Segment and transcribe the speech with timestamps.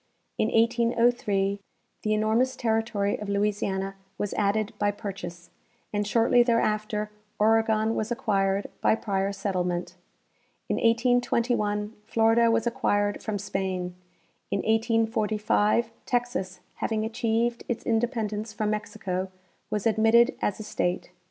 [0.39, 1.59] In 1803
[2.01, 5.49] the enormous territory of Louisiana was added by jDurchase,
[5.93, 9.97] and shortly there after Oregon was acquired by prior settlement.
[10.69, 13.93] In 1821 Florida was acquired from Spain.
[14.49, 19.29] In 1845 Texas, having achieved its independence from Mexico,
[19.69, 21.11] was admitted as a state.